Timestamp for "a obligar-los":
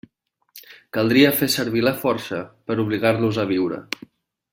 2.79-3.39